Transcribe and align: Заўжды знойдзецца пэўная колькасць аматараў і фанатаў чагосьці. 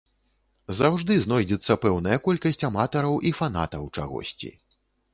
Заўжды 0.79 1.17
знойдзецца 1.25 1.77
пэўная 1.85 2.17
колькасць 2.31 2.61
аматараў 2.71 3.23
і 3.31 3.37
фанатаў 3.41 3.83
чагосьці. 3.95 4.57